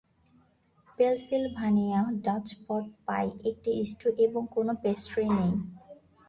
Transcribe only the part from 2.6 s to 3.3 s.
পট পাই